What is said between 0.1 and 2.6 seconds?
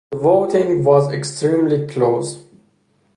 voting was extremely close.